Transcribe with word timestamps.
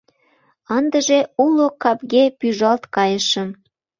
Ындыже 0.77 1.19
уло 1.43 1.67
капге 1.81 2.23
пӱжалт 2.39 2.83
кайышым. 2.95 3.49